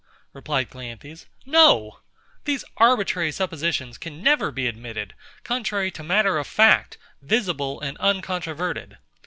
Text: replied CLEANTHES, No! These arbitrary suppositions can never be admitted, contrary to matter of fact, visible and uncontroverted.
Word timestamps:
replied 0.33 0.67
CLEANTHES, 0.71 1.27
No! 1.45 1.99
These 2.45 2.65
arbitrary 2.77 3.31
suppositions 3.31 3.99
can 3.99 4.23
never 4.23 4.49
be 4.49 4.65
admitted, 4.65 5.13
contrary 5.43 5.91
to 5.91 6.01
matter 6.03 6.39
of 6.39 6.47
fact, 6.47 6.97
visible 7.21 7.79
and 7.81 7.99
uncontroverted. 7.99 8.97